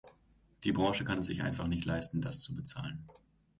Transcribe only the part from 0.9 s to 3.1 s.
kann es sich einfach nicht leisten, das zu bezahlen.